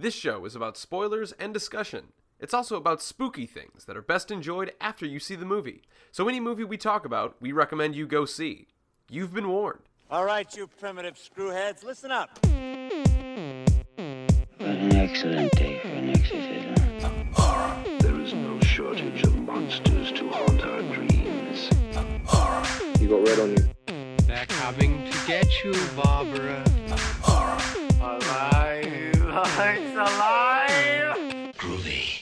[0.00, 2.12] This show is about spoilers and discussion.
[2.38, 5.82] It's also about spooky things that are best enjoyed after you see the movie.
[6.12, 8.68] So, any movie we talk about, we recommend you go see.
[9.10, 9.80] You've been warned.
[10.08, 12.38] All right, you primitive screwheads, listen up.
[12.44, 12.52] What
[14.68, 16.74] an excellent day for an exorcism.
[17.98, 21.70] There is no shortage of monsters to haunt our dreams.
[23.00, 23.68] You got red on you.
[24.28, 26.64] They're coming to get you, Barbara.
[28.00, 28.97] Alive!
[29.40, 31.54] It's alive!
[31.54, 32.18] Groovy.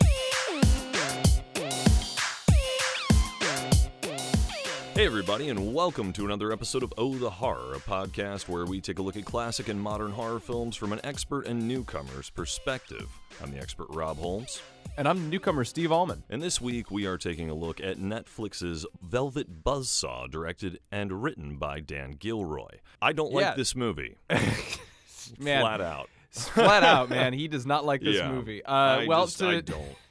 [4.95, 8.83] Hey, everybody, and welcome to another episode of Oh the Horror, a podcast where we
[8.83, 13.09] take a look at classic and modern horror films from an expert and newcomer's perspective.
[13.43, 14.61] I'm the expert Rob Holmes,
[14.99, 16.23] And I'm newcomer Steve Allman.
[16.29, 21.57] and this week we are taking a look at Netflix's Velvet Buzzsaw, directed and written
[21.57, 22.81] by Dan Gilroy.
[23.01, 23.55] I don't like Yeah.
[23.55, 24.17] this movie,
[25.41, 26.11] Man, flat out.
[26.49, 27.33] flat out, man.
[27.33, 28.31] He does not like this Yeah.
[28.31, 28.65] movie.
[28.65, 29.65] Uh, well, just- to,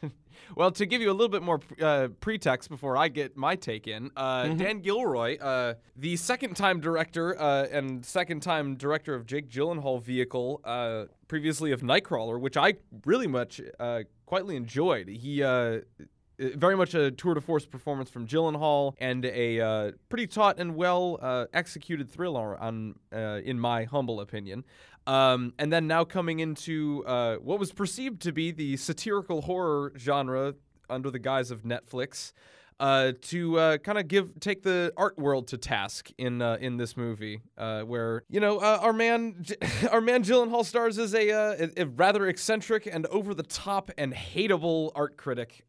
[0.55, 3.87] well, to give you a little bit more uh, pretext before I get my take
[3.87, 4.57] in, uh, Mm-hmm.
[4.57, 11.05] Dan Gilroy, uh, the second-time director uh, and second-time director of Jake Gyllenhaal vehicle, uh,
[11.27, 15.07] previously of Nightcrawler, which I really much uh, quietly enjoyed.
[15.09, 15.43] He.
[16.41, 20.59] Uh, very much a tour de force performance from Gyllenhaal and a uh, pretty taut
[20.59, 24.63] and well uh, executed thriller, on, uh, in my humble opinion.
[25.07, 29.93] Um, and then now coming into uh, what was perceived to be the satirical horror
[29.97, 30.55] genre
[30.89, 32.33] under the guise of Netflix.
[32.77, 37.39] Uh, to kind of give take the art world to task in in this movie,
[37.55, 39.45] where you know our man
[39.93, 44.13] our man Gyllenhaal stars as a, a, a rather eccentric and over the top and
[44.13, 45.63] hateable art critic.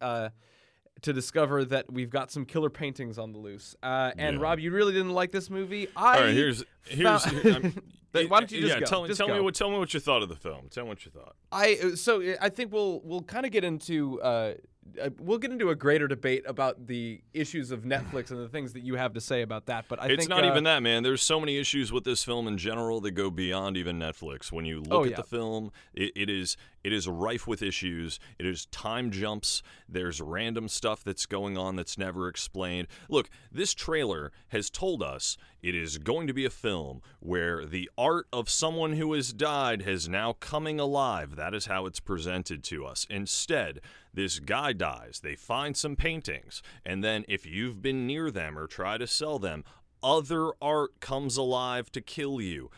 [1.02, 3.77] To discover that we've got some killer paintings on the loose.
[3.83, 4.42] Uh, and Yeah.
[4.42, 5.88] Rob, you really didn't like this movie.
[5.94, 7.25] I All right, here's here's.
[8.12, 8.86] Why don't you just yeah, go?
[8.86, 10.69] tell me Just tell me what tell me what you thought of the film.
[10.70, 11.36] Tell me what you thought.
[11.53, 14.55] I so uh, I think we'll we'll kind of get into uh,
[15.03, 18.72] uh, we'll get into a greater debate about the issues of Netflix and the things
[18.72, 19.84] that you have to say about that.
[19.88, 21.03] But I it's think not uh, even that, man.
[21.03, 24.50] There's so many issues with this film in general that go beyond even Netflix.
[24.50, 25.16] When you look Oh, at yeah.
[25.16, 28.20] the film, it, it is it is rife with issues.
[28.38, 29.60] It is time jumps.
[29.88, 32.86] There's random stuff that's going on that's never explained.
[33.08, 37.91] Look, this trailer has told us it is going to be a film where the
[37.98, 41.34] art of someone who has died has now coming alive.
[41.34, 43.04] That is how it's presented to us.
[43.10, 43.80] Instead,
[44.14, 45.18] this guy dies.
[45.24, 49.41] They find some paintings, and then if you've been near them or try to sell
[49.41, 49.64] them,
[50.04, 52.70] other art comes alive to kill you.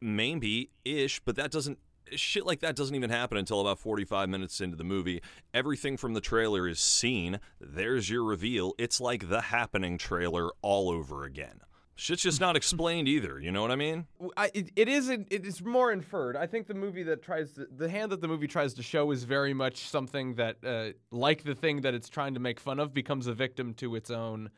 [0.00, 1.78] Maybe ish, but that doesn't.
[2.16, 5.22] Shit like that doesn't even happen until about 45 minutes into the movie.
[5.54, 7.40] Everything from the trailer is seen.
[7.60, 8.74] There's your reveal.
[8.78, 11.60] It's like the happening trailer all over again.
[12.00, 13.38] Shit's just not explained either.
[13.38, 14.06] You know what I mean?
[14.36, 16.36] I, it, it is it is more inferred.
[16.36, 19.10] I think the movie that tries to, the hand that the movie tries to show
[19.10, 22.78] is very much something that, uh, like the thing that it's trying to make fun
[22.78, 24.50] of, becomes a victim to its own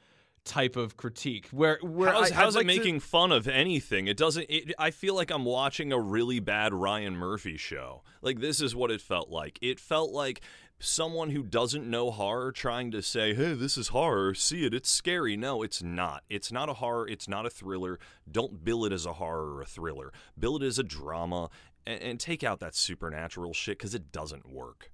[0.44, 1.48] type of critique.
[1.50, 4.06] Where where How's, I, how's I'd it like to- making fun of anything?
[4.06, 4.46] It doesn't.
[4.48, 8.02] It, I feel like I'm watching a really bad Ryan Murphy show.
[8.22, 9.58] Like this is what it felt like.
[9.62, 10.40] It felt like
[10.84, 14.34] someone who doesn't know horror trying to say, "Hey, this is horror.
[14.34, 14.74] See it.
[14.74, 16.24] It's scary." No, it's not.
[16.28, 17.06] It's not a horror.
[17.08, 17.98] It's not a thriller.
[18.30, 20.12] Don't bill it as a horror or a thriller.
[20.38, 21.50] Bill it as a drama,
[21.86, 24.90] and, and take out that supernatural shit because it doesn't work.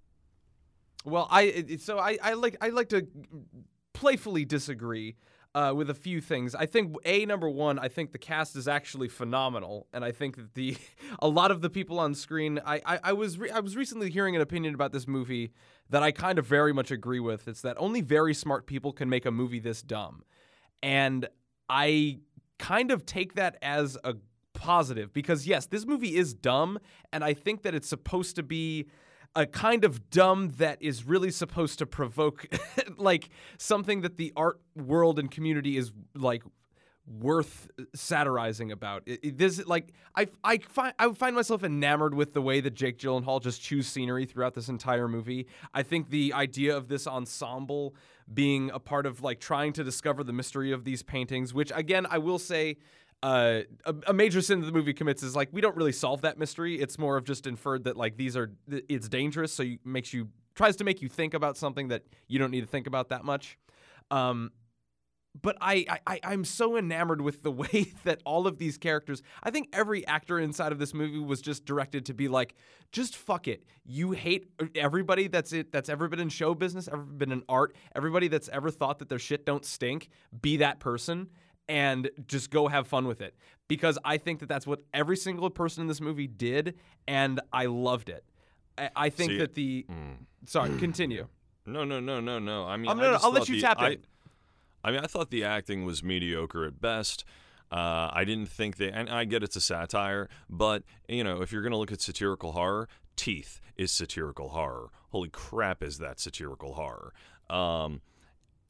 [1.06, 3.06] Well, I it- so I, I like I like to
[3.94, 5.16] playfully disagree
[5.54, 6.54] uh, with a few things.
[6.54, 10.36] I think a number one, I think the cast is actually phenomenal, and I think
[10.36, 10.76] that the
[11.20, 12.60] a lot of the people on screen.
[12.64, 15.52] I I, I was re- I was recently hearing an opinion about this movie
[15.90, 17.48] that I kind of very much agree with.
[17.48, 20.22] It's that only very smart people can make a movie this dumb,
[20.82, 21.28] and
[21.68, 22.18] I
[22.58, 24.14] kind of take that as a
[24.54, 26.78] positive because yes, this movie is dumb,
[27.12, 28.88] and I think that it's supposed to be
[29.36, 32.46] a kind of dumb that is really supposed to provoke
[32.96, 33.28] like
[33.58, 36.42] something that the art world and community is like
[37.06, 39.02] worth satirizing about.
[39.06, 42.74] It, it- this like I I find I find myself enamored with the way that
[42.74, 45.46] Jake Gyllenhaal just chews scenery throughout this entire movie.
[45.72, 47.94] I think the idea of this ensemble
[48.32, 52.06] being a part of like trying to discover the mystery of these paintings, which again
[52.10, 52.76] I will say
[53.22, 56.22] uh, a, a major sin that the movie commits is like we don't really solve
[56.22, 56.80] that mystery.
[56.80, 60.28] It's more of just inferred that like these are it's dangerous, so you, makes you
[60.54, 63.24] tries to make you think about something that you don't need to think about that
[63.24, 63.58] much.
[64.10, 64.50] Um,
[65.40, 69.22] but I, I I'm so enamored with the way that all of these characters.
[69.42, 72.54] I think every actor inside of this movie was just directed to be like,
[72.92, 73.64] just fuck it.
[73.84, 77.74] You hate everybody that's it that's ever been in show business, ever been in art,
[77.94, 80.08] everybody that's ever thought that their shit don't stink.
[80.40, 81.30] Be that person
[81.68, 83.34] and just go have fun with it
[83.68, 86.74] because I think that that's what every single person in this movie did,
[87.06, 88.24] and I loved it.
[88.78, 89.86] I, I think See, that the
[90.46, 91.26] sorry, continue.
[91.66, 92.64] No, no, no, no, no.
[92.64, 93.98] I mean, Um, I no, no, I'll let thought you the- tap I, in.
[94.82, 97.26] I mean, I thought the acting was mediocre at best.
[97.70, 101.52] Uh, I didn't think they, and I get it's a satire, but you know, if
[101.52, 104.88] you're gonna look at satirical horror, Teeth is satirical horror.
[105.10, 107.12] Holy crap, is that satirical horror?
[107.50, 108.00] Um,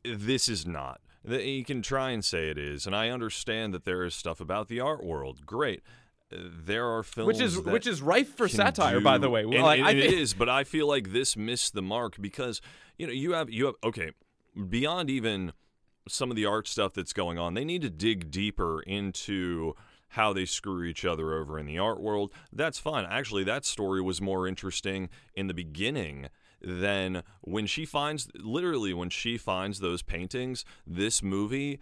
[0.03, 1.01] this is not.
[1.29, 4.41] The- You can try and say it is, and I understand that there is stuff
[4.41, 5.45] about the art world.
[5.47, 5.83] Great.
[6.31, 9.47] There are films Which is that which is rife for satire, by the do- way.
[9.47, 12.61] Well, like, it think, is, but I feel like this missed the mark because
[12.99, 14.11] you know you have you have okay
[14.69, 15.53] beyond even
[16.07, 17.55] some of the art stuff that's going on.
[17.55, 19.75] They need to dig deeper into
[20.13, 22.33] how they screw each other over in the art world.
[22.53, 23.07] That's fine.
[23.07, 26.29] Actually, that story was more interesting in the beginning
[26.61, 30.65] than when she finds literally when she finds those paintings.
[30.87, 31.81] This movie.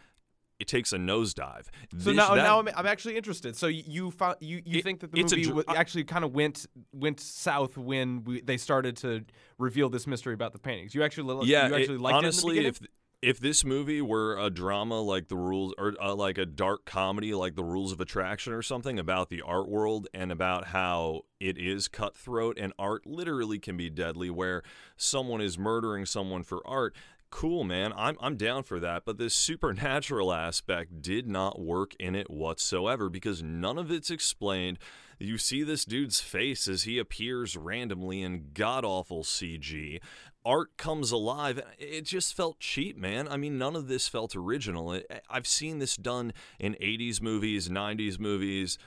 [0.59, 1.67] It takes a nosedive.
[1.99, 3.55] So This- now, that- now I'm, I'm actually interested.
[3.57, 6.65] So you found you, you It- think that the movie dr- actually kind of went
[6.93, 9.27] went south when we, they started to
[9.59, 10.95] reveal this mystery about the paintings.
[10.95, 12.89] You actually yeah, you it- actually liked honestly, it the
[13.23, 17.35] if this movie were a drama like the rules, or uh, like a dark comedy
[17.35, 21.57] like the Rules of Attraction or something about the art world and about how it
[21.59, 24.63] is cutthroat and art literally can be deadly, where
[24.97, 26.95] someone is murdering someone for art.
[27.31, 27.93] Cool, man.
[27.97, 29.05] I'm I'm down for that.
[29.05, 34.79] But this supernatural aspect did not work in it whatsoever because none of it's explained.
[35.19, 40.01] You see this dude's face as he appears randomly in god awful CG.
[40.47, 41.61] Art comes alive.
[41.77, 43.27] It just felt cheap, man.
[43.27, 44.93] I mean, none of this felt original.
[44.93, 48.79] It, I've seen this done in 80s movies, 90s movies.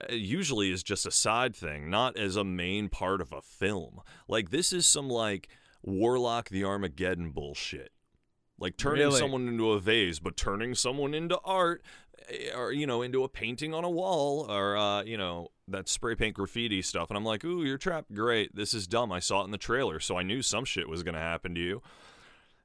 [0.00, 4.00] uh, Usually is just a side thing, not as a main part of a film.
[4.28, 5.48] Like this is some like
[5.82, 7.90] Warlock the Armageddon bullshit.
[8.60, 9.18] Like turning Really?
[9.18, 11.82] someone into a vase, but turning someone into art,
[12.56, 16.14] or you know, into a painting on a wall, or uh, you know, that spray
[16.14, 17.10] paint graffiti stuff.
[17.10, 18.14] And I'm like, ooh, you're trapped.
[18.14, 18.54] Great.
[18.54, 19.12] This is dumb.
[19.12, 21.60] I saw it in the trailer, so I knew some shit was gonna happen to
[21.60, 21.82] you.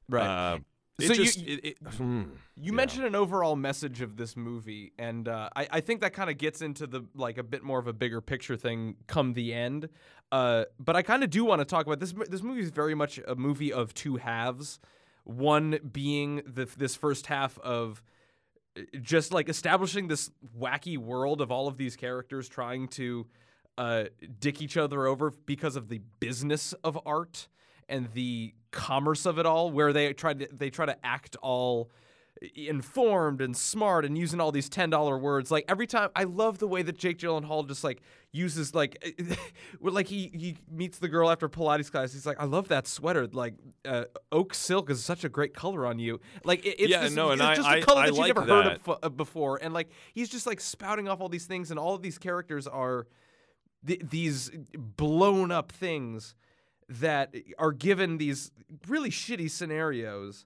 [0.08, 0.26] Right.
[0.54, 0.58] Uh,
[1.00, 2.22] it So you- just, it, it, hmm.
[2.56, 2.72] You Yeah.
[2.72, 6.38] mentioned an overall message of this movie, and uh, I, I think that kind of
[6.38, 9.88] gets into the like a bit more of a bigger picture thing come the end.
[10.30, 12.14] Uh, but I kind of do want to talk about this.
[12.28, 14.78] This movie is very much a movie of two halves.
[15.24, 18.02] One being the, this first half of
[19.00, 23.26] just like establishing this wacky world of all of these characters trying to
[23.78, 24.04] uh,
[24.40, 27.48] dick each other over because of the business of art
[27.88, 31.90] and the commerce of it all, where they try to they try to act all
[32.54, 35.50] informed and smart and using all these ten dollar words.
[35.50, 38.02] Like every time, I love the way that Jake Gyllenhaal just like
[38.32, 39.02] uses like,
[39.80, 42.12] like he he meets the girl after Pilates class.
[42.12, 43.26] He's like, I love that sweater.
[43.28, 43.54] Like
[43.84, 46.20] uh, oak silk is such a great color on you.
[46.44, 48.10] Like it, it's Yeah, this- no, and it's I- just a I- color I that
[48.10, 48.88] you've like never heard that.
[48.88, 49.58] of uh, before.
[49.62, 52.66] And like he's just like spouting off all these things, and all of these characters
[52.66, 53.06] are
[53.86, 56.34] th- these blown up things
[56.88, 58.50] that are given these
[58.86, 60.44] really shitty scenarios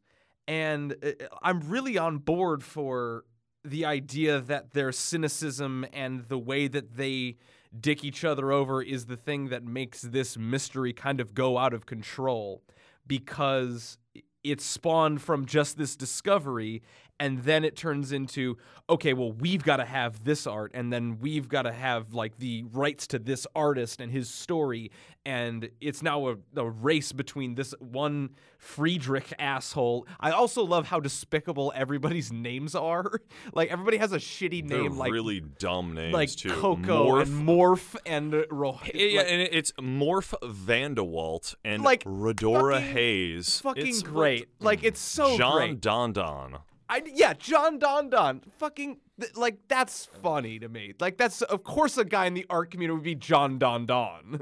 [0.48, 1.10] and uh,
[1.42, 3.24] I'm really on board for
[3.64, 7.36] the idea that their cynicism and the way that they
[7.78, 11.74] dick each other over is the thing that makes this mystery kind of go out
[11.74, 12.62] of control
[13.06, 13.98] because
[14.42, 16.82] it's spawned from just this discovery
[17.20, 18.56] and then it turns into
[18.88, 22.38] okay well we've got to have this art and then we've got to have like
[22.38, 24.90] the rights to this artist and his story
[25.26, 31.00] and it's now a, a race between this one friedrich asshole i also love how
[31.00, 33.20] despicable everybody's names are
[33.54, 36.50] like everybody has a shitty name They're like really dumb names like too.
[36.50, 42.04] coco Morf, and Morf and Ro- yeah, like, and it- it's Morf Vandewalt and Like,
[42.04, 43.60] Rhodora fucking- Haze.
[43.60, 46.58] fucking It's- great like it's so Jon great Dondon.
[46.88, 48.42] I, yeah, Jon Dondon.
[48.58, 50.94] Fucking, th- like, that's funny to me.
[50.98, 54.40] Like, that's, of course, a guy in the art community would be Jon Dondon.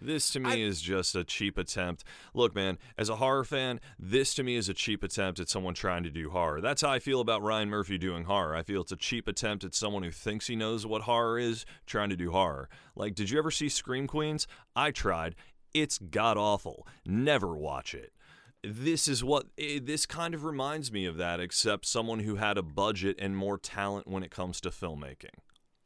[0.00, 2.04] This to me is just a cheap attempt.
[2.34, 5.74] Look, man, as a horror fan, this to me is a cheap attempt at someone
[5.74, 6.60] trying to do horror.
[6.60, 8.54] That's how I feel about Ryan Murphy doing horror.
[8.54, 11.64] I feel it's a cheap attempt at someone who thinks he knows what horror is
[11.86, 12.68] trying to do horror.
[12.94, 14.46] Like, did you ever see Scream Queens?
[14.76, 15.34] I tried.
[15.74, 16.86] It's god awful.
[17.04, 18.12] Never watch it.
[18.62, 22.58] This is what eh, this kind of reminds me of that, except someone who had
[22.58, 25.36] a budget and more talent when it comes to filmmaking.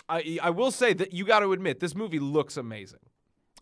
[0.09, 2.99] I, I will say that you got to admit, this movie looks amazing.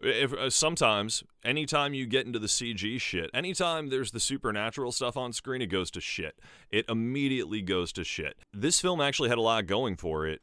[0.03, 5.17] If, uh, sometimes, anytime you get into the CG shit, anytime there's the supernatural stuff
[5.17, 6.39] on screen, it goes to shit.
[6.71, 8.37] It immediately goes to shit.
[8.55, 10.41] This film actually had a lot going for it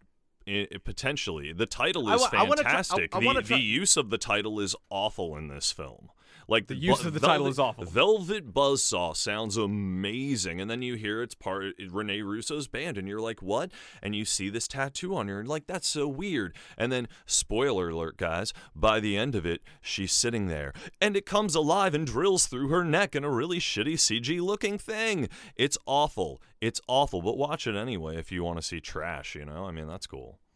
[0.47, 1.51] i potentially.
[1.51, 3.15] The title is I I- fantastic.
[3.15, 6.09] I wanna the, the use of the title is awful in this film.
[6.47, 7.83] Like The use of the title is awful.
[7.83, 13.19] Velvet Buzzsaw sounds amazing, and then you hear it's part Rene Russo's band, and you're
[13.19, 16.89] like, "What?" And you see this tattoo on her, and like, "That's so weird." And
[16.91, 18.53] then, spoiler alert, guys!
[18.73, 22.69] By the end of it, she's sitting there, and it comes alive and drills through
[22.69, 25.27] her neck in a really shitty CG-looking thing.
[25.55, 26.41] It's awful.
[26.61, 27.21] It's awful.
[27.21, 29.35] But watch it anyway if you want to see trash.
[29.35, 30.39] You know, I mean, that's cool.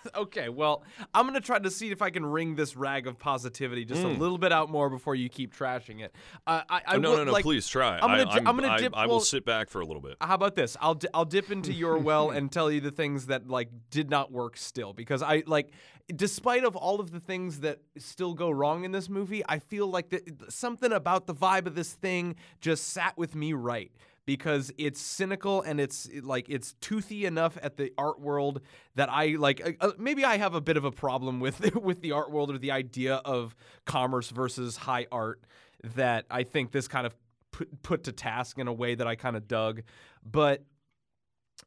[0.16, 0.82] okay, well,
[1.14, 4.08] I'm gonna try to see if I can wring this rag of positivity just a
[4.08, 6.14] little bit out more before you keep trashing it.
[6.46, 7.32] Uh, I, I Oh, no, will- no, no!
[7.32, 7.98] like, please try.
[7.98, 8.96] I'm gonna, I, di- I'm gonna I- dip.
[8.96, 10.16] I will well, sit back for a little bit.
[10.20, 10.76] How about this?
[10.80, 14.10] I'll di- I'll dip into your well and tell you the things that like did
[14.10, 15.72] not work still because I like
[16.14, 19.86] despite of all of the things that still go wrong in this movie, I feel
[19.88, 23.92] like the, something about the vibe of this thing just sat with me right
[24.28, 28.60] because it's cynical and it's like it's toothy enough at the art world
[28.94, 32.02] that I like uh, uh, maybe I have a bit of a problem with with
[32.02, 33.56] the art world or the idea of
[33.86, 35.40] commerce versus high art
[35.96, 37.16] that I think this kind of
[37.52, 39.80] put, put to task in a way that I kind of dug.
[40.22, 40.62] But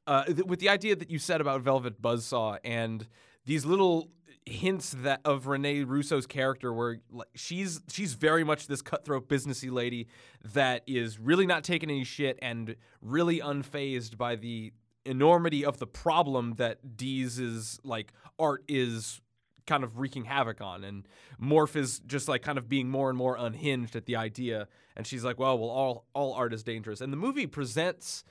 [0.05, 3.07] uh, th- with the idea that you said about Velvet Buzzsaw and
[3.43, 4.11] these little
[4.45, 9.71] hints that of Rene Russo's character, where like she's she's very much this cutthroat businessy
[9.71, 10.07] lady
[10.53, 14.73] that is really not taking any shit and really unfazed by the
[15.05, 19.21] enormity of the problem that Dease's is like art is
[19.67, 20.83] kind of wreaking havoc on.
[20.83, 21.07] And
[21.41, 24.67] Morf is just like kind of being more and more unhinged at the idea.
[24.95, 27.01] And she's like well well all all art is dangerous.
[27.01, 28.23] And the movie presents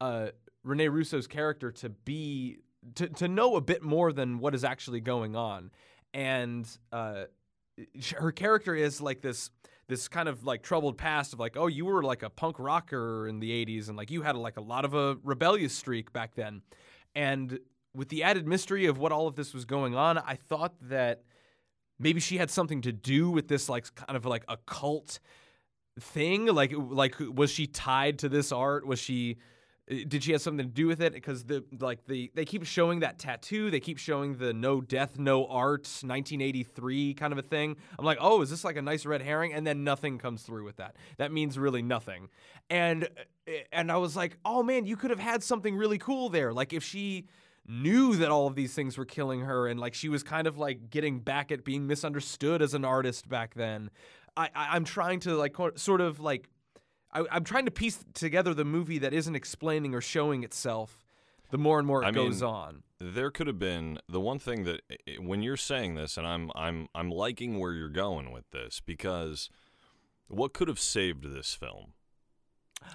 [0.00, 0.28] uh
[0.62, 2.58] Rene Russo's character to be
[2.94, 5.70] to, to know a bit more than what is actually going on.
[6.14, 7.24] And uh
[8.16, 9.50] her character is like this
[9.88, 13.28] this kind of like troubled past of like oh you were like a punk rocker
[13.28, 16.34] in the 80s and like you had like a lot of a rebellious streak back
[16.34, 16.62] then.
[17.14, 17.58] And
[17.94, 21.22] with the added mystery of what all of this was going on i thought that
[21.98, 25.18] maybe she had something to do with this like kind of like occult
[25.98, 26.46] thing.
[26.46, 28.86] Like like was she tied to this art?
[28.86, 29.38] Was she
[29.88, 31.12] Eh, did she have something to do with it?
[31.12, 33.70] Because the like the they keep showing that tattoo.
[33.70, 37.76] They keep showing the no death no art 1983 kind of a thing.
[37.98, 39.52] I'm like oh is this like a nice red herring?
[39.52, 40.96] And then nothing comes through with that.
[41.18, 42.28] That means really nothing.
[42.70, 43.08] And
[43.46, 46.52] eh, and i was like oh man you could have had something really cool there.
[46.52, 47.26] Like if she
[47.68, 50.56] knew that all of these things were killing her and like she was kind of
[50.56, 53.90] like getting back at being misunderstood as an artist back then
[54.36, 56.48] i, I i'm trying to like sort of like
[57.20, 61.04] I, I'm trying to piece together the movie that isn't explaining or showing itself.
[61.50, 62.82] The more and more it I goes mean, on.
[62.98, 64.80] There could have been the one thing that
[65.20, 69.48] when you're saying this, and I'm I'm I'm liking where you're going with this because
[70.28, 71.92] what could have saved this film?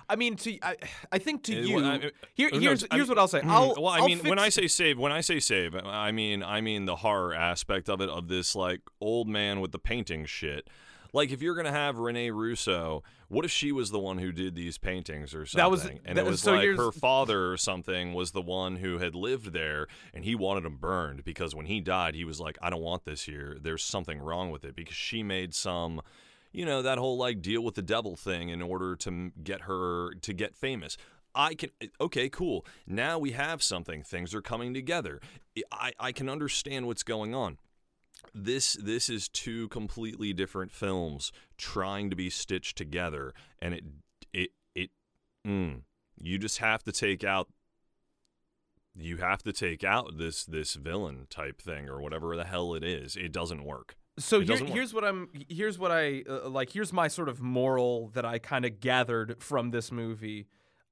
[0.10, 0.76] I mean, to I,
[1.12, 3.42] I think to Uh, you, well, I- here, no, here's I here's what I'll say.
[3.44, 6.44] I'll, well, I I'll mean, when I say save, when I say save, I mean
[6.44, 10.26] I mean the horror aspect of it, of this like old man with the painting
[10.26, 10.68] shit.
[11.14, 14.56] Like if you're gonna have Rene Russo, what if she was the one who did
[14.56, 15.64] these paintings or something?
[15.64, 18.78] That was- and that- it was so like her father or something was the one
[18.78, 22.40] who had lived there, and he wanted them burned because when he died, he was
[22.40, 23.58] like, I don't want this here.
[23.62, 24.76] There's something wrong with it.
[24.76, 26.02] Because she made some
[26.54, 30.14] you know that whole like deal with the devil thing in order to get her
[30.22, 30.98] to get famous.
[31.34, 32.66] I can eh, okay cool.
[32.86, 34.04] Now we have something.
[34.04, 35.22] Things are coming together.
[35.72, 37.58] I i can understand what's going on
[38.34, 43.84] this this is two completely different films trying to be stitched together and it
[44.34, 44.90] it it
[45.46, 45.82] mm,
[46.18, 47.48] you just have to take out
[48.96, 52.84] you have to take out this this villain type thing or whatever the hell it
[52.84, 54.76] is it doesn't work So here, doesn't work.
[54.76, 55.30] here's what I'm.
[55.50, 56.72] Here's what I uh, like.
[56.72, 60.48] Here's my sort of moral that I kind of gathered from this movie.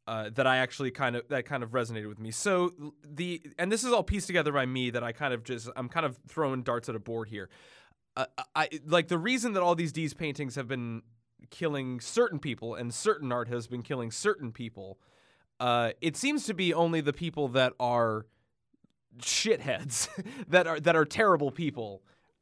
[0.10, 2.32] Uh, that I actually kind of that kind of resonated with me.
[2.32, 2.74] So
[3.08, 5.88] the and this is all pieced together by me that I kind of just I'm
[5.88, 7.48] kind of throwing darts at a board here.
[8.18, 8.26] Uh,
[8.56, 11.04] I like the reason that all these Dease paintings have been
[11.52, 14.98] killing certain people and certain art has been killing certain people.
[15.60, 18.26] Uh, it seems to be only the people that are
[19.20, 20.10] shitheads
[20.48, 22.02] that are that are terrible people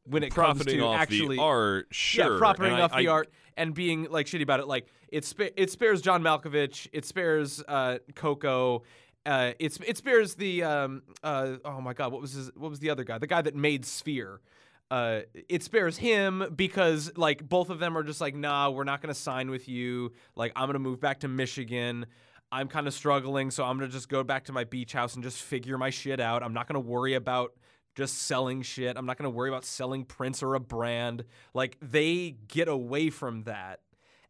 [0.09, 2.91] when it profiting comes to off actually the art sure yeah, profiting and I- off
[2.91, 4.67] the I- art and being like shitty about it.
[4.67, 8.83] Like it spa- it spares John Malkovich, it spares uh, Coco,
[9.25, 12.79] uh, it's it spares the um, uh, oh my god, what was his what was
[12.79, 13.17] the other guy?
[13.17, 14.41] The guy that made Sphere.
[14.89, 19.01] Uh, it spares him because like both of them are just like, nah, we're not
[19.01, 20.13] gonna sign with you.
[20.35, 22.05] Like I'm gonna move back to Michigan.
[22.53, 25.23] I'm kind of struggling, so I'm gonna just go back to my beach house and
[25.23, 26.41] just figure my shit out.
[26.41, 27.51] I'm not gonna worry about
[27.97, 28.95] just selling shit.
[28.95, 31.25] I'm not going to worry about selling prints or a brand.
[31.53, 33.79] Like they get away from that.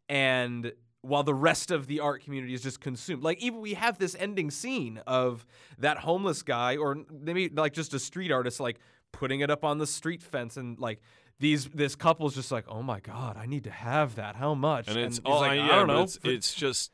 [0.08, 0.72] And
[1.02, 3.22] while the rest of the art community is just consumed.
[3.22, 5.46] Like even we have this ending scene of
[5.78, 8.78] that homeless guy, or maybe like just a street artist, like
[9.12, 11.00] putting it up on the street fence, and like
[11.38, 14.34] these this couple's just like, oh my god, I need to have that.
[14.34, 14.88] How much?
[14.88, 16.02] And it's he's all like, I, I yeah, don't know.
[16.02, 16.90] It's, for- it's just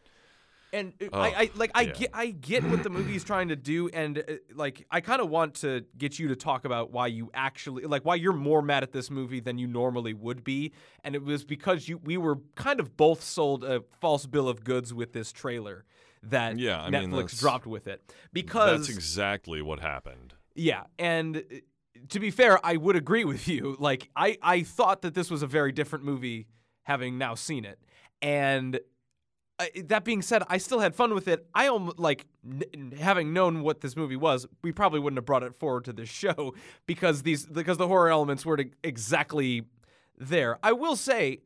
[0.74, 1.92] and uh, Oh, I, I like I yeah.
[1.92, 4.22] get I get what the movie's trying to do, and uh,
[4.54, 8.04] like I kind of want to get you to talk about why you actually like
[8.04, 11.44] why you're more mad at this movie than you normally would be, and it was
[11.44, 15.32] because you we were kind of both sold a false bill of goods with this
[15.32, 15.84] trailer
[16.22, 20.34] that Yeah, I Netflix mean, dropped with it because that's exactly what happened.
[20.54, 21.40] yeah, and uh,
[22.08, 23.76] to be fair, I would agree with you.
[23.78, 26.46] Like I I thought that this was a very different movie
[26.84, 27.78] having now seen it.
[28.22, 28.80] And
[29.84, 31.46] that being said, I still had fun with it.
[31.54, 35.42] I almost like n- having known what this movie was, we probably wouldn't have brought
[35.42, 36.54] it forward to this show
[36.87, 39.62] because these because the horror elements weren't exactly
[40.18, 40.58] there.
[40.62, 41.40] I will say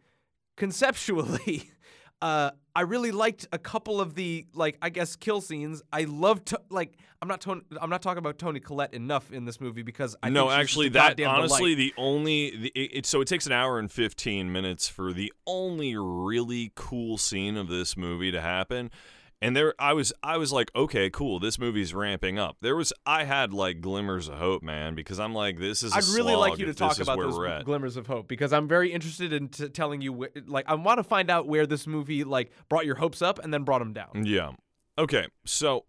[0.57, 1.71] conceptually
[2.21, 5.83] uh, I really liked a couple of the like I guess kill scenes.
[5.93, 9.45] I loved to, like I'm not Toni, I'm not talking about Toni Collette enough in
[9.45, 11.95] this movie because I no, think actually, that honestly, delight.
[11.97, 15.33] the only the, it, it- so it takes an hour and fifteen minutes for the
[15.47, 18.91] only really cool scene of this movie to happen.
[19.41, 21.39] And there, I was, I was like, okay, cool.
[21.39, 22.57] This movie's ramping up.
[22.61, 25.93] There was, I had like glimmers of hope, man, because I'm like, this is.
[25.95, 29.33] I'd really like you to talk about those glimmers of hope because I'm very interested
[29.33, 32.51] in t- telling you wh- like I want to find out where this movie like
[32.69, 34.25] brought your hopes up and then brought them down.
[34.25, 34.53] Yeah.
[34.99, 35.29] Okay.
[35.45, 35.85] So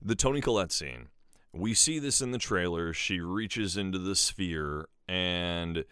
[0.00, 1.08] the Toni Collette scene.
[1.52, 2.92] We see this in the trailer.
[2.92, 5.84] She reaches into the sphere and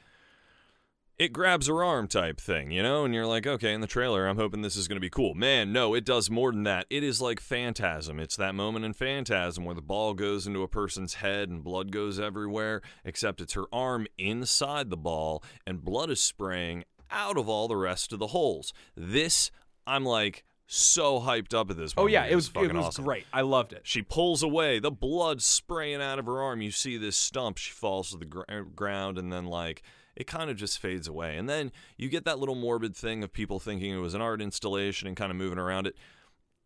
[1.18, 3.04] it grabs her arm type thing, you know?
[3.04, 5.34] And you're like, okay, in the trailer, I'm hoping this is going to be cool.
[5.34, 6.86] Man, no, it does more than that.
[6.90, 8.18] It is like Phantasm.
[8.18, 11.92] It's that moment in Phantasm where the ball goes into a person's head and blood
[11.92, 17.48] goes everywhere, except it's her arm inside the ball and blood is spraying out of
[17.48, 18.72] all the rest of the holes.
[18.96, 19.50] This,
[19.86, 21.92] I'm like so hyped up at this.
[21.92, 22.04] point.
[22.04, 23.04] Oh yeah, it was fucking it was awesome.
[23.04, 23.26] great.
[23.32, 23.82] I loved it.
[23.84, 26.62] She pulls away, the blood spraying out of her arm.
[26.62, 27.58] You see this stump.
[27.58, 29.82] She falls to the gr- uh, ground, and then like
[30.16, 31.36] it kind of just fades away.
[31.36, 34.40] And then you get that little morbid thing of people thinking it was an art
[34.42, 35.96] installation and kind of moving around it.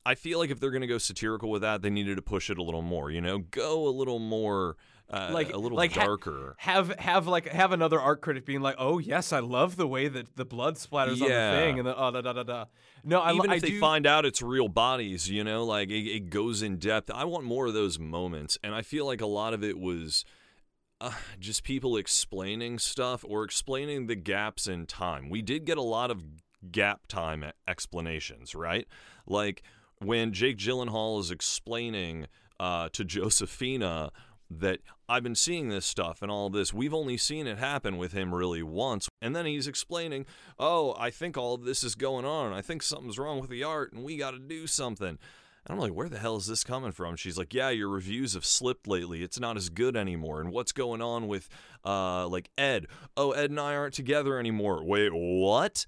[0.05, 2.59] I feel like if they're gonna go satirical with that, they needed to push it
[2.59, 3.11] a little more.
[3.11, 4.77] You know, go a little more,
[5.11, 6.55] uh, Like a little like ha- darker.
[6.59, 10.07] have have like have another art critic being like, "Oh yes, I love the way
[10.07, 12.65] that the blood splatters on the thing," and the oh da da da da.
[13.03, 15.91] No, I, Even I if they do, find out it's real bodies, you know, like
[15.91, 17.11] it, it goes in depth.
[17.11, 20.25] I want more of those moments, and I feel like a lot of it was
[21.01, 25.29] uh, just people explaining stuff or explaining the gaps in time.
[25.29, 26.23] We did get a lot of
[26.71, 28.87] gap time explanations, right?
[29.27, 29.63] Like
[29.99, 32.27] when Jake Gyllenhaal is explaining
[32.59, 34.11] uh, to Josephina
[34.51, 36.73] that I've been seeing this stuff and all this.
[36.73, 39.09] We've only seen it happen with him really once.
[39.21, 40.27] And then he's explaining,
[40.59, 42.53] oh, I think all this is going on.
[42.53, 45.19] I think something's wrong with the art and we got to do something.
[45.67, 47.17] And I'm like, where the hell is this coming from?
[47.17, 49.23] She's like, yeah, your reviews have slipped lately.
[49.25, 50.41] It's not as good anymore.
[50.41, 51.49] And what's going on with,
[51.85, 52.87] uh, like Ed?
[53.17, 54.85] Oh, Ed and I aren't together anymore.
[54.85, 55.85] Wait, what?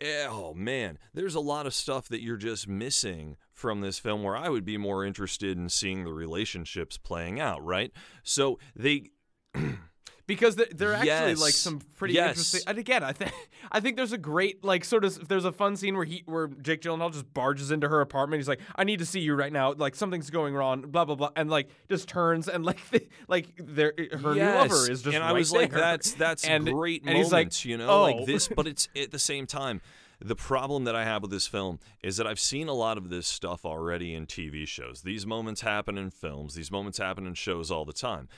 [0.00, 4.22] Eh, Oh man, there's a lot of stuff that you're just missing from this film
[4.22, 7.92] where I would be more interested in seeing the relationships playing out, right?
[8.22, 9.10] So they
[10.28, 12.28] because they're, they're actually like some pretty Yes.
[12.28, 12.60] interesting.
[12.68, 13.32] And again, I think
[13.72, 16.46] I think there's a great like sort of there's a fun scene where he where
[16.46, 18.38] Jake Gyllenhaal just barges into her apartment.
[18.38, 19.72] He's like, "I need to see you right now.
[19.72, 23.48] Like something's going wrong." Blah blah blah, and like just turns and like the, like
[23.56, 25.80] their her new lover is just and right I was like, there.
[25.80, 28.02] that's that's and, great and he's like, moments, you know, oh.
[28.02, 28.48] like this.
[28.52, 28.54] Oh.
[28.54, 29.80] But it's at the same time,
[30.20, 33.08] the problem that I have with this film is that I've seen a lot of
[33.08, 35.02] this stuff already in TV shows.
[35.02, 36.54] These moments happen in films.
[36.54, 38.28] These moments happen in shows all the time.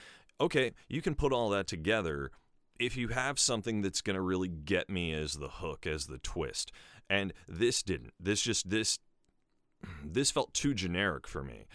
[0.41, 2.31] Okay, you can put all that together
[2.79, 6.19] if you have something that's going to really get me as the hook, as the
[6.19, 6.73] twist.
[7.11, 8.15] And this didn't.
[8.19, 8.99] This just this
[10.05, 11.67] this felt too generic for me.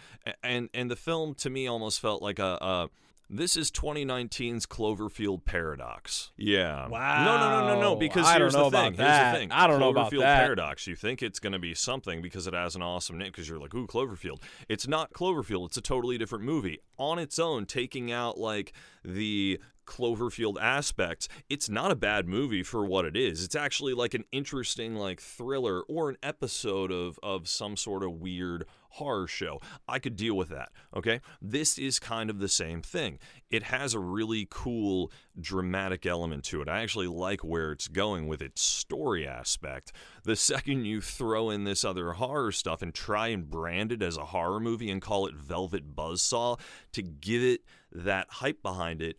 [0.42, 2.88] And and the film to me almost felt like a, a
[3.28, 6.30] this is 2019's Cloverfield paradox.
[6.36, 6.88] Yeah.
[6.88, 7.24] Wow.
[7.24, 7.96] No, no, no, no, no.
[7.96, 8.94] Because I don't here's know the about thing.
[8.94, 9.32] Here's that.
[9.32, 9.52] the thing.
[9.52, 10.40] I don't know about Cloverfield that.
[10.42, 10.86] paradox.
[10.86, 13.28] You think it's going to be something because it has an awesome name.
[13.28, 14.42] Because you're like, ooh, Cloverfield.
[14.68, 15.66] It's not Cloverfield.
[15.66, 17.66] It's a totally different movie on its own.
[17.66, 18.72] Taking out like
[19.04, 23.42] the Cloverfield aspects, it's not a bad movie for what it is.
[23.42, 28.12] It's actually like an interesting like thriller or an episode of of some sort of
[28.12, 29.60] weird horror show.
[29.88, 31.20] I could deal with that, okay?
[31.40, 33.18] This is kind of the same thing.
[33.50, 36.68] It has a really cool dramatic element to it.
[36.68, 39.92] I actually like where it's going with its story aspect.
[40.24, 44.16] The second you throw in this other horror stuff and try and brand it as
[44.16, 46.58] a horror movie and call it Velvet Buzzsaw
[46.92, 47.60] to give it
[47.92, 49.16] that hype behind it,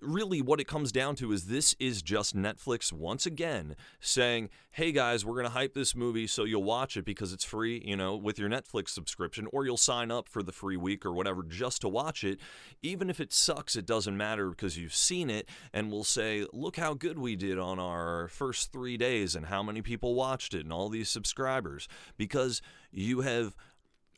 [0.00, 4.92] really what it comes down to is this is just Netflix once again saying, "Hey
[4.92, 7.96] guys, we're going to hype this movie so you'll watch it because it's free, you
[7.96, 11.42] know, with your Netflix subscription or you'll sign up for the free week or whatever
[11.42, 12.40] just to watch it.
[12.82, 16.76] Even if it sucks, it doesn't matter because you've seen it and we'll say, "Look
[16.76, 20.64] how good we did on our first 3 days and how many people watched it
[20.64, 23.56] and all these subscribers because you have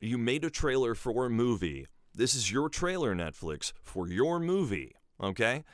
[0.00, 1.86] you made a trailer for a movie.
[2.12, 5.64] This is your trailer, Netflix, for your movie, okay?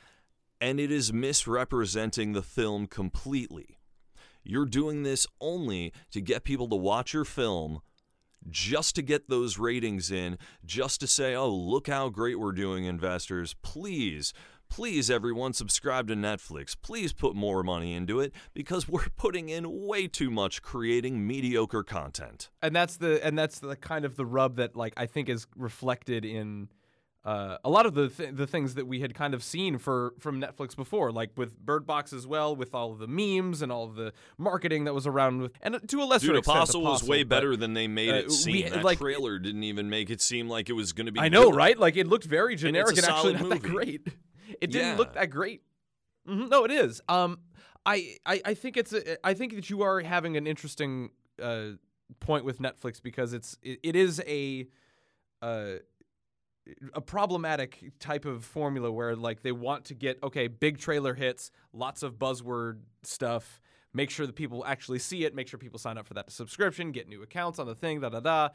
[0.61, 3.77] And it is misrepresenting the film completely.
[4.43, 7.81] You're doing this only to get people to watch your film,
[8.49, 12.85] just to get those ratings in, just to say, oh, look how great we're doing,
[12.85, 13.55] investors.
[13.61, 14.33] Please,
[14.69, 16.75] please, everyone, subscribe to Netflix.
[16.81, 21.83] Please put more money into it because we're putting in way too much creating mediocre
[21.83, 22.49] content.
[22.61, 25.47] and that's the and that's the kind of the rub that like I think is
[25.55, 26.69] reflected in
[27.29, 30.13] uh, a lot of the th- the things that we had kind of seen for
[30.19, 33.71] from Netflix before, like with Bird Box as well, with all of the memes and
[33.71, 36.81] all of the marketing that was around with, and to a lesser Dude, extent, Apostle
[36.81, 38.53] was way but- better than they made uh, it seem.
[38.53, 41.19] we- that like- trailer didn't even make it seem like it was going to be.
[41.19, 41.55] I know, good.
[41.55, 41.77] right?
[41.77, 44.07] Like it looked very generic and, a actually not that great.
[44.61, 44.97] It didn't Yeah.
[44.97, 45.61] look that great.
[46.25, 47.01] hmm No, it is.
[47.07, 47.39] Um,
[47.85, 51.11] I, I, I think it's a, I think that you are having an interesting
[51.41, 51.73] uh,
[52.19, 54.67] point with Netflix because it's it, it is a
[55.43, 55.73] uh,
[56.93, 61.51] a problematic type of formula where like they want to get okay big trailer hits,
[61.73, 63.61] lots of buzzword stuff.
[63.91, 65.33] Make sure that people actually see it.
[65.33, 66.91] Make sure people sign up for that subscription.
[66.91, 68.01] Get new accounts on the thing.
[68.01, 68.49] Da da da.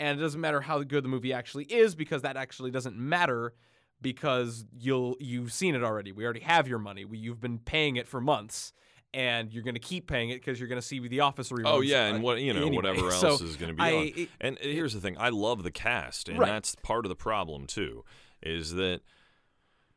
[0.00, 3.54] And it doesn't matter how good the movie actually is because that actually doesn't matter
[4.02, 6.12] because you'll you've seen it already.
[6.12, 7.04] We already have your money.
[7.04, 8.72] We, you've been paying it for months,
[9.12, 11.62] and you're going to keep paying it because you're going to see The Office reruns.
[11.66, 12.76] Oh yeah, uh, and what you know, anyway.
[12.76, 14.02] whatever else So is going to be I- on.
[14.16, 16.46] it- And here's the thing: I love the cast, and Right.
[16.46, 18.04] that's part of the problem too.
[18.42, 19.00] Is that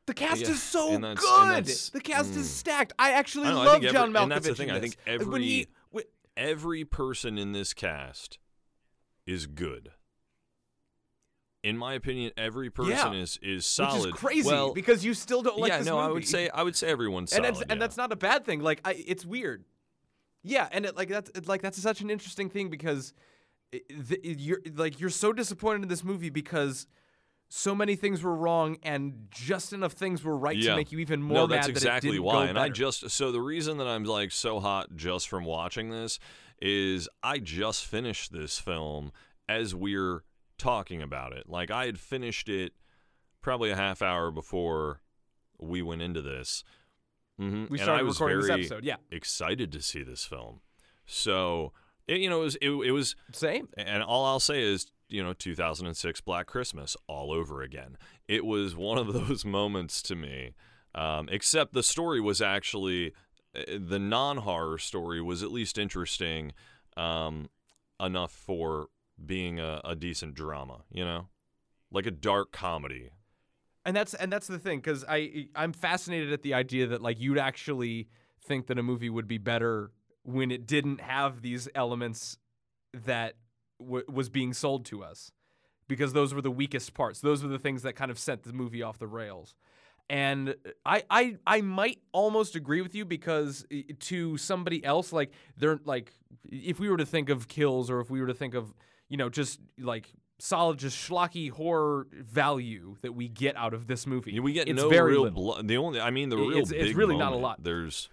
[0.05, 1.01] the cast yeah, is so good.
[1.17, 2.37] the cast mm.
[2.37, 2.93] is stacked.
[2.99, 4.23] I actually I know, I love John every- Malkovich.
[4.23, 4.97] and that's the thing, I think
[5.31, 6.03] when he every-
[6.35, 8.39] every person in this cast
[9.25, 9.91] is good.
[11.63, 13.13] In my opinion, every person Yeah.
[13.13, 14.07] is is which solid.
[14.09, 16.61] is crazy Well, because you still don't like yeah, this no, I would say I
[16.63, 17.59] would say everyone's and solid.
[17.59, 17.65] yeah.
[17.71, 18.59] and that's not a bad thing.
[18.61, 19.63] Like I, it's weird.
[20.43, 23.13] Yeah, and it, like that's it, like that's such an interesting thing because
[23.71, 26.85] it, it- you're like you're so disappointed in this movie because
[27.47, 31.21] so many things were wrong and just enough things were right to make you even
[31.21, 32.33] more no, mad that's that it exactly didn't why.
[32.33, 35.91] go and I just so the reason that I'm like so hot just from watching
[35.91, 36.19] this
[36.61, 39.11] is I just finished this film
[39.47, 40.23] as we're
[40.63, 41.49] talking about it.
[41.49, 42.73] Like I had finished it
[43.41, 45.01] probably a half hour before
[45.59, 46.63] we went into this.
[47.37, 48.85] hmm we and started I was recording very this episode.
[48.85, 50.61] Yeah, excited to see this film.
[51.05, 51.73] So
[52.07, 53.67] it, you know, it was it, it was same.
[53.75, 57.97] and all I'll say is, you know, 2006 Black Christmas all over again.
[58.27, 60.55] It was one of those moments to me.
[60.95, 63.13] Um, except the story was actually
[63.55, 66.53] uh, the non-horror story was at least interesting
[66.95, 67.49] um,
[67.99, 68.87] enough for
[69.23, 70.83] being a, a decent drama.
[70.91, 71.27] You know,
[71.91, 73.11] like a dark comedy.
[73.85, 77.19] And that's and that's the thing because I I'm fascinated at the idea that like
[77.19, 78.07] you'd actually
[78.41, 79.91] think that a movie would be better
[80.23, 82.37] when it didn't have these elements
[82.93, 83.35] that
[83.79, 85.31] w- was being sold to us
[85.87, 87.19] because those were the weakest parts.
[87.19, 89.55] Those were the things that kind of sent the movie off the rails.
[90.09, 95.31] And I I I might almost agree with you because eh, to somebody else like
[95.57, 96.13] they're like
[96.49, 98.73] if we were to think of kills or if we were to think of
[99.13, 104.07] you know just like solid just schlocky horror value that we get out of this
[104.07, 104.39] movie.
[104.39, 105.67] We get it's no very real blood.
[105.67, 107.63] The only, I mean, the real it's- it's really not a lot.
[107.63, 108.09] There's.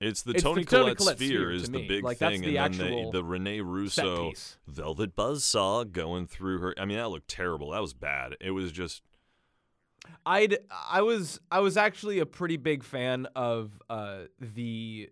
[0.00, 2.40] It's the It's the Toni Toni Collette Collette sphere sphere is the big Like, thing,
[2.40, 4.32] the and then the, the Rene Russo.
[4.66, 6.74] Velvet Buzzsaw going through her.
[6.78, 7.70] I mean, that looked terrible.
[7.72, 8.36] That was bad.
[8.40, 9.02] It was just
[10.24, 10.56] I'd
[10.90, 15.10] I was I was actually a pretty big fan of uh, the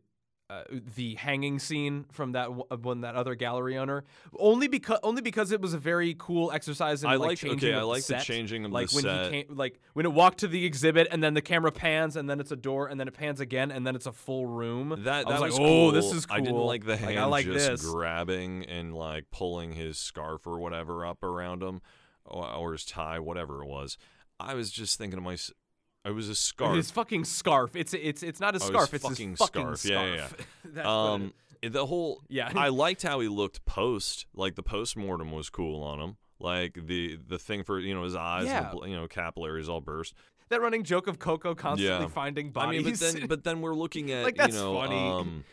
[0.52, 0.64] uh,
[0.96, 4.04] the hanging scene from that w- when that other gallery owner
[4.38, 7.70] only because only because it was a very cool exercise in I like like- changing
[7.70, 8.22] okay, I like the set.
[8.24, 9.24] changing of the like when set.
[9.24, 12.28] he came like when it walked to the exhibit and then the camera pans and
[12.28, 14.90] then it's a door and then it pans again and then it's a full room
[14.90, 15.26] that.
[15.26, 17.46] That was, was like oh this is cool I didn't like the hand I like
[17.46, 21.80] just this grabbing and like pulling his scarf or whatever up around him,
[22.24, 23.96] or, or his tie, whatever it was.
[24.38, 25.56] I was just thinking to myself,
[26.04, 26.74] it was a scarf.
[26.76, 29.84] his fucking scarf it's it's it's not a Oh, scarf it's fucking his fucking scarf.
[29.84, 32.50] Yeah, yeah, scarf what it um the whole Yeah.
[32.56, 37.18] i liked how he looked post like the post-mortem was cool on him like the
[37.28, 38.72] the thing for you know his eyes Yeah.
[38.84, 40.14] you know capillaries all burst
[40.48, 42.08] that running joke of Coco constantly Yeah.
[42.08, 45.08] finding i mean but then but then we're looking at Like, that's you know funny.
[45.08, 45.44] um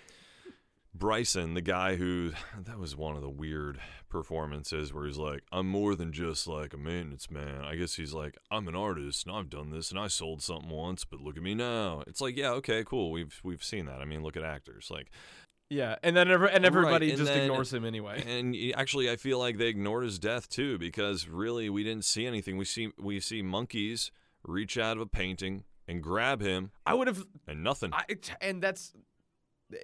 [0.93, 2.31] Bryson, the guy who
[2.65, 6.73] that was one of the weird performances where he's like, I'm more than just like
[6.73, 7.61] a maintenance man.
[7.63, 10.69] I guess he's like, I'm an artist and I've done this and I sold something
[10.69, 12.03] once, but look at me now.
[12.07, 13.11] It's like, yeah, okay, cool.
[13.11, 14.01] We've we've seen that.
[14.01, 14.89] I mean, look at actors.
[14.89, 15.11] Like
[15.69, 18.23] Yeah, and then every, and everybody and just then- ignores him anyway.
[18.27, 22.25] and actually I feel like they ignored his death too because really we didn't see
[22.25, 22.57] anything.
[22.57, 24.11] We see we see monkeys
[24.43, 27.93] reach out of a painting and grab him I would have, and nothing.
[27.93, 28.05] I,
[28.41, 28.93] and that's,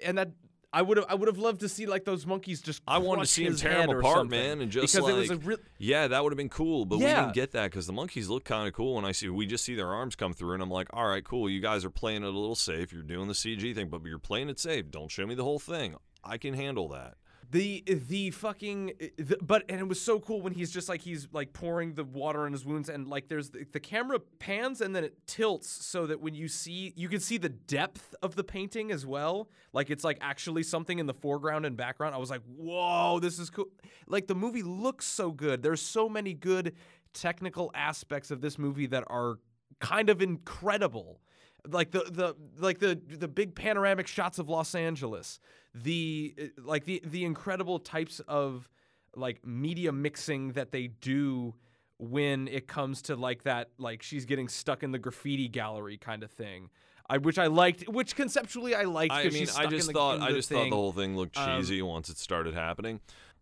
[0.03, 0.29] and that.
[0.75, 2.81] I would have I would have loved to see like those monkeys just.
[2.85, 5.29] I wanted to see him tear him apart, man, and just because like it was
[5.31, 5.57] a real.
[5.77, 8.43] Yeah, that would have been cool, but we didn't get that because the monkeys look
[8.43, 8.97] kind of cool.
[8.97, 11.23] and I see, we just see their arms come through, and I'm like, all right,
[11.23, 11.49] cool.
[11.49, 12.91] You guys are playing it a little safe.
[12.91, 14.91] You're doing the CG thing, but you're playing it safe.
[14.91, 15.95] Don't show me the whole thing.
[16.25, 17.15] I can handle that.
[17.51, 21.27] The the fucking the, but and it was so cool when he's just like he's
[21.31, 24.95] like pouring the water on his wounds and like there's the, the camera pans and
[24.95, 28.43] then it tilts so that when you see you can see the depth of the
[28.43, 29.49] painting as well.
[29.73, 32.15] Like it's like actually something in the foreground and background.
[32.15, 33.67] I was like whoa this is cool.
[34.07, 35.61] Like the movie looks so good.
[35.61, 36.73] There's so many good
[37.13, 39.39] technical aspects of this movie that are
[39.79, 41.21] kind of incredible.
[41.67, 45.39] Like the the like the the big panoramic shots of Los Angeles,
[45.83, 48.69] the uh, like the the incredible types of
[49.15, 51.53] like media mixing that they do
[51.97, 56.23] when it comes to like that like she's getting stuck in the graffiti gallery kind
[56.23, 56.69] of thing.
[57.07, 59.13] I which I liked, which conceptually I liked.
[59.13, 60.91] I mean, she's I stuck in just the- thought I the just thought the whole
[60.91, 62.99] thing looked Um, cheesy once it started happening.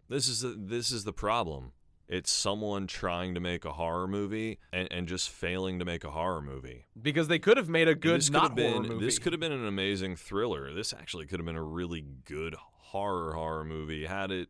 [0.10, 1.72] This is the, this is the problem.
[2.08, 6.12] It's someone trying to make a horror movie and, and just failing to make a
[6.12, 6.86] horror movie.
[7.02, 9.06] because they could have made a good not been horror movie.
[9.06, 10.74] this could have been an amazing thriller.
[10.74, 14.50] This actually could have been a really good horror horror movie had it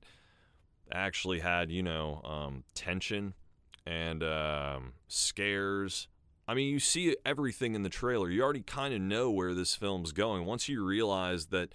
[0.91, 3.33] actually had you know um, tension
[3.85, 6.07] and um, scares.
[6.47, 8.29] I mean, you see everything in the trailer.
[8.29, 10.45] You already kind of know where this film's going.
[10.45, 11.73] Once you realize that,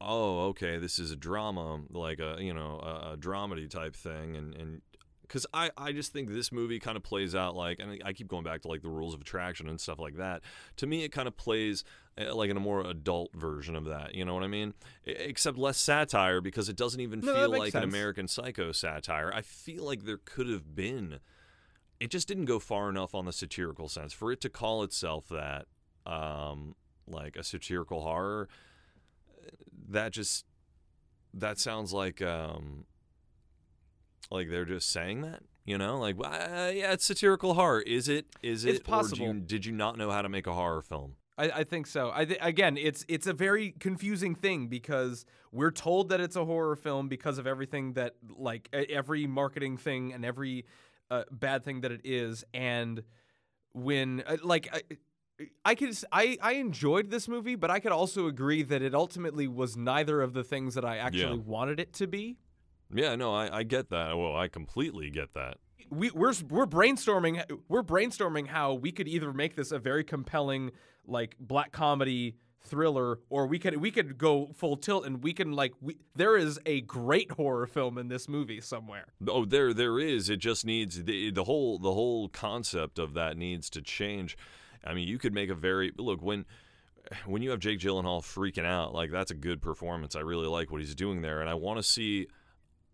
[0.00, 4.36] oh, okay, this is a drama, like a you know a, a dramedy type thing,
[4.36, 4.82] and and
[5.26, 8.28] because I, I just think this movie kind of plays out like and I keep
[8.28, 10.42] going back to like the rules of attraction and stuff like that.
[10.76, 11.84] To me, it kind of plays
[12.20, 14.14] uh, like in a more adult version of that.
[14.14, 14.74] You know what I mean?
[15.04, 17.82] Except less satire because it doesn't even No, feel like an.
[17.82, 19.32] American Psycho satire.
[19.34, 21.18] I feel like there could have been.
[21.98, 25.28] It just didn't go far enough on the satirical sense for it to call itself
[25.30, 25.64] that,
[26.04, 26.74] um,
[27.06, 28.48] like a satirical horror.
[29.88, 30.44] That just
[31.32, 32.84] that sounds like um,
[34.30, 38.26] like they're just saying that you know like uh, yeah it's satirical horror is it
[38.42, 39.26] is it It's possible.
[39.26, 41.86] or you, did you not know how to make a horror film I, I think
[41.86, 42.10] so.
[42.14, 46.44] I th- again, it's it's a very confusing thing because we're told that it's a
[46.44, 50.64] horror film because of everything that like every marketing thing and every
[51.10, 53.02] uh, bad thing that it is, and
[53.72, 54.68] when uh, like.
[54.72, 54.82] I,
[55.66, 59.46] I could I, I enjoyed this movie, but I could also agree that it ultimately
[59.46, 62.38] was neither of the things that I actually wanted it to be.
[62.92, 65.58] Yeah no I, I get that well i completely get that
[65.90, 70.72] we we're we're brainstorming we're brainstorming how we could either make this a very compelling
[71.06, 75.52] like black comedy thriller or we could we could go full tilt and we can
[75.52, 79.06] like we, there is a great horror film in this movie somewhere.
[79.28, 80.28] Oh, there, there is.
[80.28, 84.36] It just needs the the whole the whole concept of that needs to change.
[84.84, 86.44] I mean, you could make a very look when
[87.24, 90.16] when you have Jake Gyllenhaal freaking out, like that's a good performance.
[90.16, 92.28] I really like what he's doing there, and I want to see.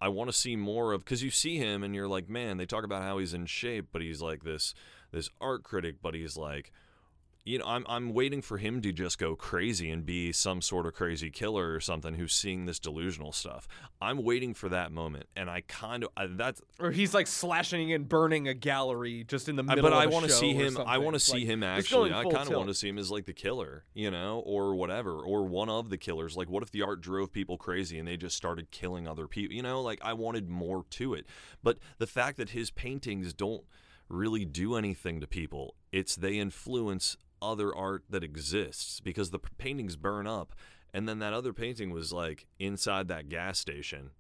[0.03, 2.67] I want to see more of because you see him and you're like, man, they
[2.67, 4.75] talk about how he's in shape, but he's like this
[5.13, 6.73] this art critic, but he's like,
[7.45, 10.87] you know, I'm I'm waiting for him to just go crazy and be some sort
[10.87, 13.67] of crazy killer or something who's seeing this delusional stuff.
[14.01, 16.63] I'm waiting for that moment, and I kind of I, that's.
[16.79, 20.07] Or he's like slashing and burning a gallery just in the I- middle but I
[20.07, 20.79] want to see him.
[20.79, 22.13] I want to see Like, him actually.
[22.13, 25.13] I kind of want to see him as like the killer, you know, or whatever,
[25.21, 26.37] or one of the killers.
[26.37, 29.57] Like, what if the art drove people crazy and they just started killing other people?
[29.57, 31.27] You know, like I wanted more to it.
[31.61, 33.65] But the fact that his paintings don't
[34.09, 39.97] really do anything to people, it's they influence other art that exists because the paintings
[39.97, 40.55] burn up,
[40.95, 44.11] and then that other painting was like inside that gas station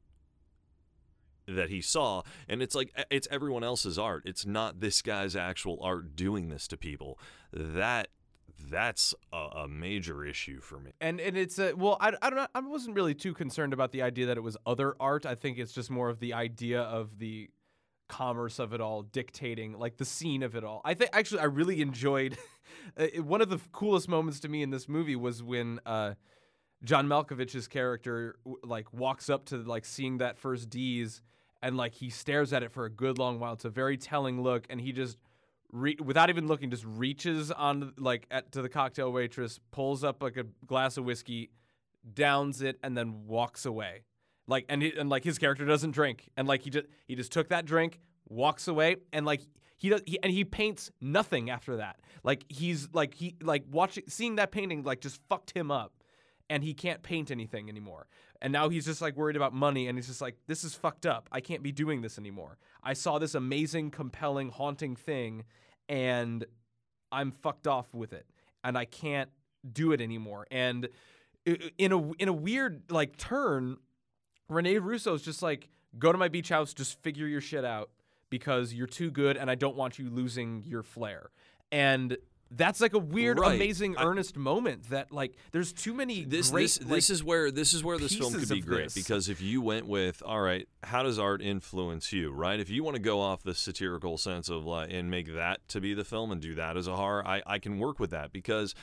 [1.49, 5.77] that he saw and it's like it's everyone else's art it's not this guy's actual
[5.83, 7.19] art doing this to people
[7.53, 8.07] that
[8.71, 12.37] that's a, a major issue for me And and it's a well, I, I don't
[12.37, 12.47] know.
[12.55, 15.27] I wasn't really too concerned about the idea that it was other art.
[15.27, 17.51] I think it's just more of the idea of the
[18.12, 20.83] commerce of it all dictating like the scene of it all.
[20.85, 22.37] I think actually I really enjoyed
[22.98, 26.12] uh, one of the coolest moments to me in this movie was when uh,
[26.85, 31.22] John Malkovich's character like walks up to like seeing that first Dease
[31.62, 33.55] and like he stares at it for a good long while.
[33.55, 35.16] It's a very telling look, and he just
[35.72, 40.22] re- without even looking, just reaches on like at, to the cocktail waitress, pulls up
[40.22, 41.51] like a glass of whiskey,
[42.12, 44.03] downs it, and then walks away.
[44.46, 47.33] Like and he, and like his character doesn't drink, and like he just he just
[47.33, 49.40] took that drink, walks away, and like
[49.76, 52.00] he does he, and he paints nothing after that.
[52.24, 55.92] Like he's like he like watching seeing that painting like just fucked him up,
[56.50, 58.07] and he can't paint anything anymore.
[58.40, 61.07] And now he's just like worried about money, and he's just like, this is fucked
[61.07, 61.28] up.
[61.31, 62.59] I can't be doing this anymore.
[62.83, 65.44] I saw this amazing, compelling, haunting thing,
[65.88, 66.44] and
[67.12, 68.26] I'm fucked off with it,
[68.64, 69.31] and I can't
[69.72, 70.46] do it anymore.
[70.50, 70.88] And
[71.48, 73.76] uh, in a in a weird like turn,
[74.55, 77.91] Rene Russo's just like, go to my beach house, just figure your shit out
[78.31, 81.31] because you're too good, and I don't want you losing your flair.
[81.71, 82.17] And
[82.51, 83.55] that's like a weird, Right.
[83.57, 86.62] amazing, I- earnest moment that like there's too many this great.
[86.65, 88.95] this like, this is where this is where this film could be great this.
[88.95, 92.85] because if you went with all right how does art influence you right if you
[92.85, 96.05] want to go off the satirical sense of like and make that to be the
[96.05, 98.75] film and do that as a horror I, I can work with that because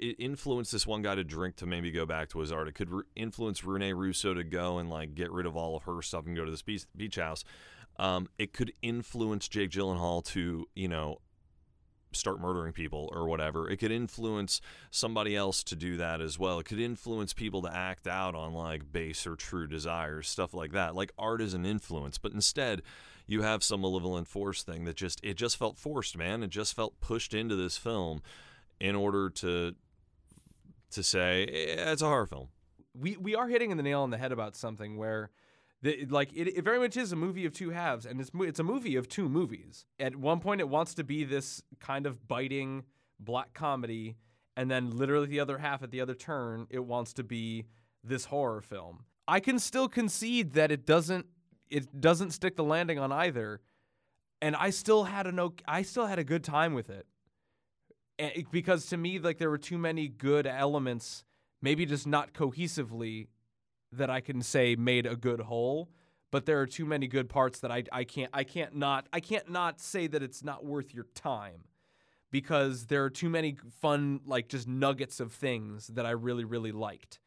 [0.00, 2.74] it influenced this one guy to drink to maybe go back to his art it
[2.74, 6.02] could re- influence Rene Russo to go and like get rid of all of her
[6.02, 7.44] stuff and go to this beach, beach house
[7.98, 11.18] um, it could influence Jake Gyllenhaal to you know
[12.12, 13.68] start murdering people or whatever.
[13.68, 16.58] It could influence somebody else to do that as well.
[16.58, 20.72] It could influence people to act out on like base or true desires, stuff like
[20.72, 20.94] that.
[20.94, 22.82] Like art is an influence, but instead
[23.26, 26.42] you have some malevolent force thing that just it just felt forced, man.
[26.42, 28.22] It just felt pushed into this film
[28.80, 29.74] in order to
[30.90, 32.48] to say it's a horror film.
[32.94, 35.30] we we are hitting the nail on the head about something where
[35.82, 38.58] the, like it, it very much is a movie of two halves and it's it's
[38.60, 39.86] a movie of two movies.
[39.98, 42.84] At one point it wants to be this kind of biting
[43.18, 44.16] black comedy
[44.56, 47.66] and then literally the other half at the other turn it wants to be
[48.02, 49.04] this horror film.
[49.28, 51.26] I can still concede that it doesn't
[51.68, 53.60] it doesn't stick the landing on either
[54.42, 57.06] and i still had a no i still had a good time with it-
[58.20, 61.24] Eh, because to me like there were too many good elements
[61.62, 63.28] maybe just not cohesively
[63.92, 65.88] that I can say made a good whole
[66.30, 69.20] but there are too many good parts that I, I can't I can't not I
[69.20, 71.64] can't not say that it's not worth your time
[72.30, 76.72] because there are too many fun like just nuggets of things that I really really
[76.72, 77.20] liked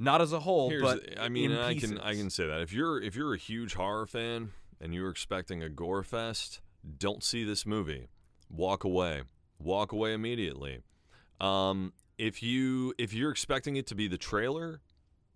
[0.00, 2.72] not as a whole Here's, but I mean, I can I can say that if
[2.72, 6.60] you're if you're a huge horror fan and you're expecting a gore fest,
[6.98, 8.08] don't see this movie.
[8.48, 9.22] Walk away.
[9.60, 10.80] Walk away immediately.
[11.40, 14.80] Um, if you if you're expecting it to be the trailer,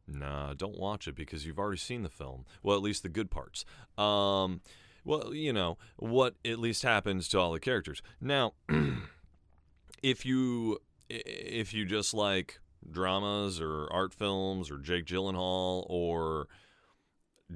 [0.07, 2.45] nah, don't watch it because you've already seen the film.
[2.63, 3.65] Well, at least the good parts.
[3.97, 4.61] Um,
[5.05, 8.03] well, you know what at least happens to all the characters.
[8.21, 8.55] Now,
[10.03, 12.61] if you if you just like
[12.91, 16.49] dramas or art films or Jake Gyllenhaal or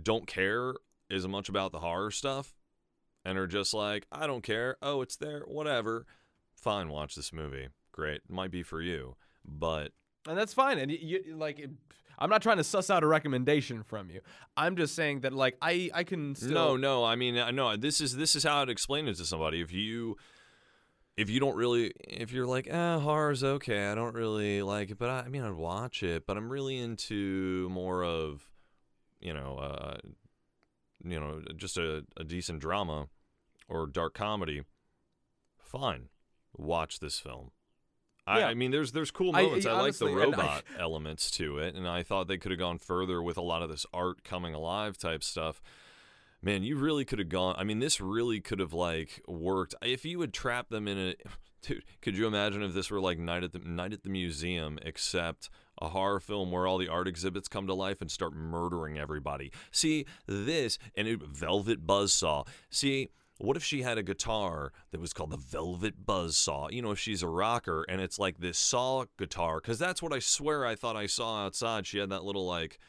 [0.01, 0.75] don't care
[1.11, 2.55] as much about the horror stuff
[3.25, 6.07] and are just like I don't care oh it's there whatever
[6.61, 7.69] fine watch this movie.
[7.93, 8.23] Great.
[8.29, 9.17] It might be for you
[9.49, 9.93] but
[10.29, 11.71] and that's fine and you, you like it,
[12.19, 14.21] I'm not trying to suss out a recommendation from you.
[14.57, 17.77] I'm just saying that like I I can still no no I mean I know
[17.77, 19.61] this is this is how I'd explain it to somebody.
[19.61, 20.17] If you
[21.17, 24.99] if you don't really if you're like eh horror's okay I don't really like it
[24.99, 28.49] but I, I mean I'd watch it but I'm really into more of
[29.21, 29.97] you know uh
[31.05, 33.07] you know just a, a decent drama
[33.69, 34.63] or dark comedy
[35.59, 36.09] fine
[36.57, 37.51] watch this film
[38.27, 38.47] I, Yeah.
[38.49, 41.31] I mean there's there's cool I- moments I, like the honestly, and I- robot elements
[41.33, 43.87] to it and I thought they could have gone further with a lot of this
[43.93, 45.61] art coming alive type stuff
[46.41, 47.57] man, you really could have gone.
[47.59, 51.15] I mean, this really could have like worked if you had trapped them in a.
[51.63, 54.79] Dude, could you imagine if this were like Night at the Night at the Museum,
[54.83, 55.51] except
[55.83, 59.51] a horror film where all the art exhibits come to life and start murdering everybody?
[59.73, 62.47] See this and it, Velvet Buzzsaw.
[62.71, 63.09] See.
[63.39, 66.73] What if she had a guitar that was called the Velvet Buzzsaw?
[66.73, 70.13] You know, if she's a rocker and it's like this saw guitar, because that's what
[70.13, 71.87] I swear I thought I saw outside.
[71.87, 72.81] She had that little like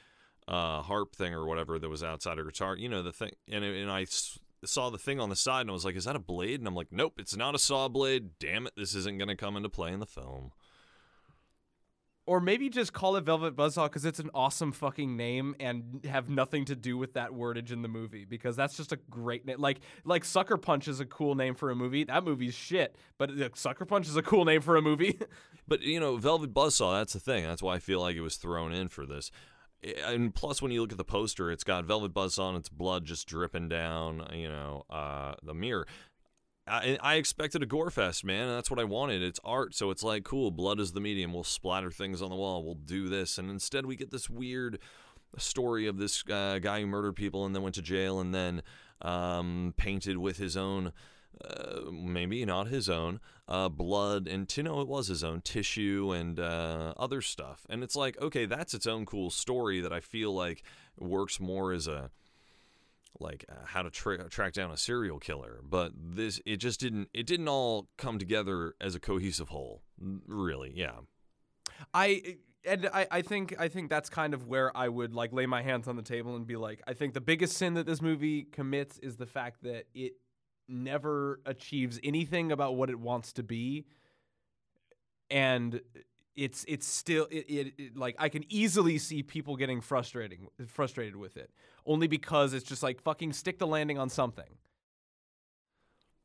[0.47, 2.75] uh, harp thing or whatever that was outside her guitar.
[2.75, 4.07] You know the thing, and and I
[4.65, 6.67] saw the thing on the side, and I was like, "Is that a blade?" And
[6.67, 8.31] I'm like, "Nope, it's not a saw blade.
[8.39, 10.51] Damn it, this isn't gonna come into play in the film."
[12.29, 16.29] Or maybe just call it Velvet Buzzsaw because it's an awesome fucking name and have
[16.29, 19.59] nothing to do with that wordage in the movie because that's just a great name.
[19.59, 22.03] Like like Sucker Punch is a cool name for a movie.
[22.03, 25.19] That movie's shit, but uh, Sucker Punch is a cool name for a movie.
[25.67, 27.43] But you know, Velvet Buzzsaw, that's the thing.
[27.43, 29.29] That's why I feel like it was thrown in for this.
[30.03, 33.05] And plus, when you look at the poster, it's got Velvet Buzzsaw and it's blood
[33.05, 35.87] just dripping down, you know, uh, the mirror.
[36.69, 39.21] I, I expected a gore fest, man, and that's what I wanted.
[39.21, 41.33] It's art, so it's like, cool, blood is the medium.
[41.33, 42.63] We'll splatter things on the wall.
[42.63, 43.37] We'll do this.
[43.37, 44.79] And instead, we get this weird
[45.37, 48.61] story of this uh, guy who murdered people and then went to jail and then
[49.01, 50.91] um, painted with his own
[51.43, 56.11] uh, maybe not his own, uh, blood and t- know it was his own tissue
[56.13, 57.65] and uh, other stuff.
[57.69, 60.63] And it's like, okay, that's its own cool story that I feel like
[60.97, 62.11] works more as a
[63.19, 65.59] like uh, how to tra- track down a serial killer.
[65.63, 67.09] But this, it just didn't.
[67.13, 69.83] It didn't all come together as a cohesive whole.
[69.99, 70.99] Really, yeah.
[71.93, 75.45] I and I, I think I think that's kind of where I would like lay
[75.45, 78.01] my hands on the table and be like, I think the biggest sin that this
[78.01, 80.13] movie commits is the fact that it
[80.67, 83.85] never achieves anything about what it wants to be,
[85.29, 85.81] and
[86.39, 91.17] it's it's still it, it, it like I can easily see people getting frustrating frustrated
[91.17, 91.51] with it
[91.85, 94.57] only because it's just like fucking stick the landing on something.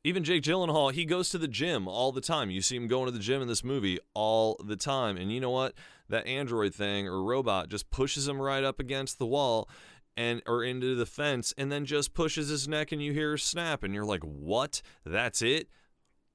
[0.05, 2.51] Even Jake Gyllenhaal, he goes to the gym all the time.
[2.51, 5.17] You see him going to the gym in this movie all the time.
[5.17, 5.73] And you know what?
[6.09, 9.67] That android thing or robot just pushes him right up against the wall
[10.15, 13.39] and or into the fence and then just pushes his neck and you hear a
[13.39, 14.81] snap and you're like, "What?
[15.05, 15.69] That's it?"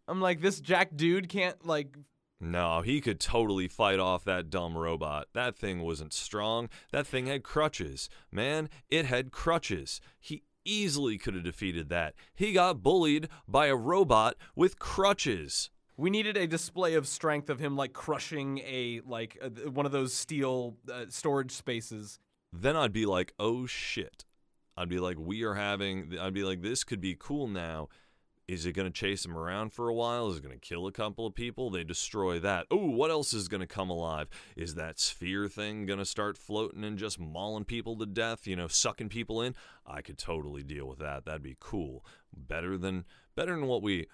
[0.09, 1.97] I'm like this Jack dude can't like
[2.41, 5.28] No, he could totally fight off that dumb robot.
[5.34, 6.70] That thing wasn't strong.
[6.91, 8.09] That thing had crutches.
[8.32, 10.01] Man, it had crutches.
[10.18, 12.14] He easily could have defeated that.
[12.34, 15.68] He got bullied by a robot with crutches.
[15.99, 19.93] We needed a display of strength of him like crushing a like uh, one of
[19.93, 22.18] those steel uh, storage spaces.
[22.53, 24.24] Then I'd be like, "Oh shit."
[24.78, 27.88] I'd be like, "We are having I'd be like this could be cool now."
[28.51, 30.29] Is it going to chase him around for a while?
[30.29, 31.71] Is it going to kill a couple of people?
[31.71, 32.67] They destroy that.
[32.69, 34.29] Oh, what else is going to come alive?
[34.57, 38.57] Is that sphere thing going to start floating and just mauling people to death, you
[38.57, 39.55] know, sucking people in?
[39.87, 41.27] I could totally deal with that.
[41.27, 42.05] That'd be cool.
[42.37, 43.05] Better than
[43.37, 44.09] better than what we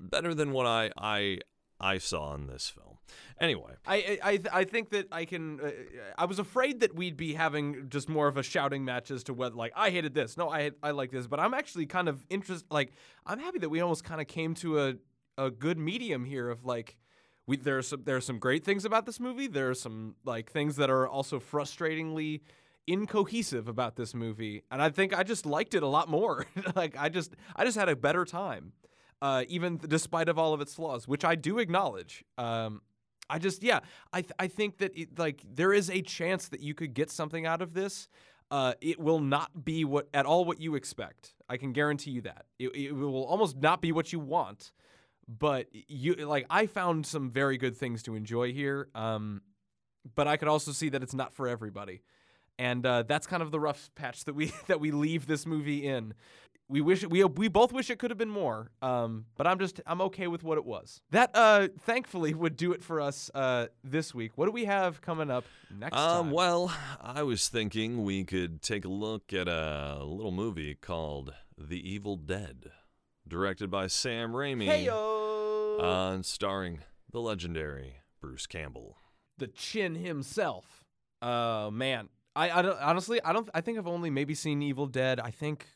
[0.00, 1.40] better than what I I
[1.78, 2.95] I saw in this film.
[3.40, 5.60] Anyway, I I I think that I can.
[5.60, 5.70] Uh,
[6.16, 9.34] I was afraid that we'd be having just more of a shouting match as to
[9.34, 12.24] whether like I hated this, no, I I like this, but I'm actually kind of
[12.30, 12.66] interested.
[12.70, 12.92] Like
[13.24, 14.94] I'm happy that we almost kind of came to a
[15.38, 16.96] a good medium here of like.
[17.48, 19.46] We, there's some there's some great things about this movie.
[19.46, 22.40] There are some like things that are also frustratingly
[22.86, 26.46] incohesive about this movie, and I think I just liked it a lot more.
[26.74, 28.72] like I just I just had a better time,
[29.22, 32.24] uh, even th- despite of all of its flaws, which I do acknowledge.
[32.38, 32.82] Um,
[33.28, 33.80] I just yeah,
[34.12, 37.10] I th- I think that it, like there is a chance that you could get
[37.10, 38.08] something out of this.
[38.50, 41.34] Uh, it will not be what at all what you expect.
[41.48, 42.46] I can guarantee you that.
[42.58, 44.72] It, it will almost not be what you want.
[45.28, 48.88] But you like I found some very good things to enjoy here.
[48.94, 49.42] Um,
[50.14, 52.02] but I could also see that it's not for everybody,
[52.60, 55.84] and uh, that's kind of the rough patch that we that we leave this movie
[55.84, 56.14] in.
[56.68, 58.72] We wish we we both wish it could have been more.
[58.82, 61.00] Um, but I'm just I'm okay with what it was.
[61.12, 64.32] That uh, thankfully would do it for us uh, this week.
[64.36, 66.30] What do we have coming up next Um, time?
[66.32, 71.78] well, I was thinking we could take a look at a little movie called The
[71.88, 72.72] Evil Dead,
[73.28, 75.80] directed by Sam Raimi, Heyo!
[75.80, 76.80] uh, and starring
[77.12, 78.96] the legendary Bruce Campbell.
[79.38, 80.84] the chin himself.
[81.22, 84.86] Uh, man, I, I don't, honestly I don't I think I've only maybe seen Evil
[84.86, 85.20] Dead.
[85.20, 85.66] I think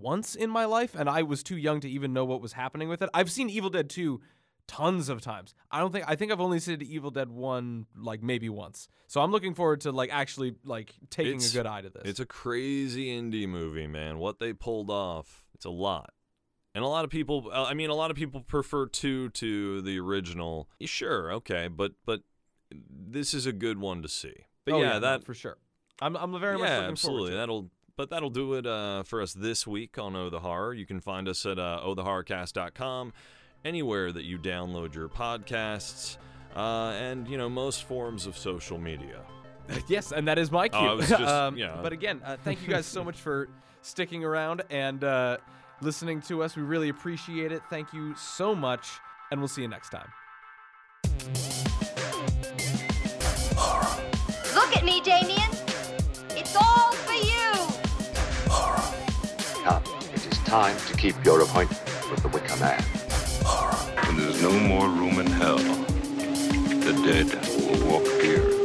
[0.00, 2.88] once in my life, and I was too young to even know what was happening
[2.88, 3.10] with it.
[3.14, 4.20] I've seen Evil Dead 2
[4.66, 5.54] tons of times.
[5.70, 8.88] I don't think I think I've only seen Evil Dead 1 like maybe once.
[9.06, 12.02] So I'm looking forward to like actually like taking It's- a good eye to this.
[12.06, 14.18] It's a crazy indie movie, man.
[14.18, 16.10] What they pulled off, it's a lot.
[16.74, 19.80] And a lot of people, uh, I mean, a lot of people prefer two to
[19.82, 20.68] the original.
[20.80, 22.22] Yeah, Sure, okay, but but
[22.70, 24.46] this is a good one to see.
[24.64, 25.58] But Oh, yeah, no, that for sure.
[26.00, 27.18] I'm I'm very much yeah, looking absolutely.
[27.18, 27.38] forward to it.
[27.38, 30.74] That'll but that'll do it uh, for us this week on Oh the Horror.
[30.74, 33.12] You can find us at uh, ohthehorrorcast.com,
[33.64, 36.16] anywhere that you download your podcasts,
[36.56, 39.20] uh, and you know most forms of social media.
[39.88, 40.78] yes, and that is my cue.
[40.78, 41.78] Oh, just- um, yeah.
[41.82, 43.48] But again, uh, thank you guys so much for
[43.82, 45.38] sticking around and uh,
[45.80, 46.56] listening to us.
[46.56, 47.62] We really appreciate it.
[47.70, 48.88] Thank you so much,
[49.30, 50.08] and we'll see you next time.
[54.54, 55.43] Look at me, Damien.
[59.66, 62.82] It is time to keep your appointment with the Wicker Man.
[64.04, 68.63] When there's no more room in hell, the dead will walk here.